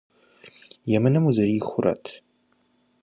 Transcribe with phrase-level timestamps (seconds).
[0.97, 2.05] Емынэм узэрихуэрэт?